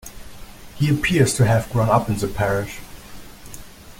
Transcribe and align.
He 0.77 0.89
appears 0.89 1.35
to 1.35 1.45
have 1.45 1.71
grown 1.71 1.87
up 1.89 2.09
in 2.09 2.17
the 2.17 2.27
parish. 2.27 2.79